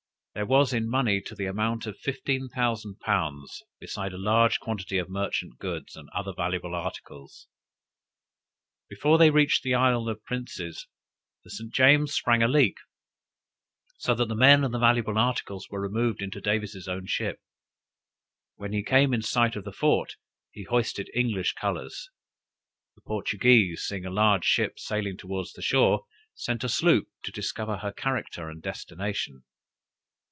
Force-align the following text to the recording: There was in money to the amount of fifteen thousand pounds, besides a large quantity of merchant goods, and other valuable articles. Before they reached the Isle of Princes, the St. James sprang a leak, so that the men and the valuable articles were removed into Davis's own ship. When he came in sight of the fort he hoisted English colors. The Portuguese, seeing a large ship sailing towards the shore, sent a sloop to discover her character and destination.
There 0.33 0.45
was 0.45 0.71
in 0.71 0.89
money 0.89 1.19
to 1.23 1.35
the 1.35 1.47
amount 1.47 1.85
of 1.85 1.99
fifteen 1.99 2.47
thousand 2.47 3.01
pounds, 3.01 3.63
besides 3.81 4.13
a 4.13 4.17
large 4.17 4.61
quantity 4.61 4.97
of 4.97 5.09
merchant 5.09 5.59
goods, 5.59 5.97
and 5.97 6.07
other 6.11 6.31
valuable 6.31 6.73
articles. 6.73 7.49
Before 8.87 9.17
they 9.17 9.29
reached 9.29 9.61
the 9.61 9.73
Isle 9.73 10.07
of 10.07 10.23
Princes, 10.23 10.87
the 11.43 11.49
St. 11.49 11.73
James 11.73 12.13
sprang 12.13 12.41
a 12.41 12.47
leak, 12.47 12.77
so 13.97 14.15
that 14.15 14.29
the 14.29 14.35
men 14.35 14.63
and 14.63 14.73
the 14.73 14.79
valuable 14.79 15.17
articles 15.17 15.67
were 15.69 15.81
removed 15.81 16.21
into 16.21 16.39
Davis's 16.39 16.87
own 16.87 17.07
ship. 17.07 17.41
When 18.55 18.71
he 18.71 18.83
came 18.83 19.13
in 19.13 19.23
sight 19.23 19.57
of 19.57 19.65
the 19.65 19.73
fort 19.73 20.15
he 20.51 20.63
hoisted 20.63 21.09
English 21.13 21.55
colors. 21.55 22.09
The 22.95 23.01
Portuguese, 23.01 23.83
seeing 23.83 24.05
a 24.05 24.09
large 24.09 24.45
ship 24.45 24.79
sailing 24.79 25.17
towards 25.17 25.51
the 25.51 25.61
shore, 25.61 26.05
sent 26.33 26.63
a 26.63 26.69
sloop 26.69 27.09
to 27.23 27.33
discover 27.33 27.79
her 27.79 27.91
character 27.91 28.49
and 28.49 28.61
destination. 28.61 29.43